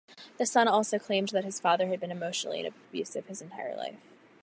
The 0.39 0.47
son 0.47 0.67
also 0.67 0.97
claimed 0.97 1.29
that 1.29 1.43
his 1.45 1.59
father 1.59 1.85
had 1.89 1.99
been 1.99 2.09
emotionally 2.09 2.65
abusive 2.65 3.27
his 3.27 3.39
entire 3.39 3.75
life. 3.77 3.99